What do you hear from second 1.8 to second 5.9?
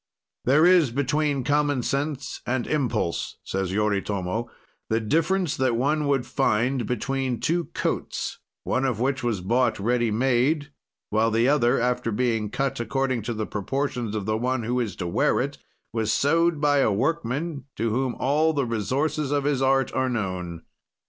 sense and impulse," says Yoritomo, "the difference that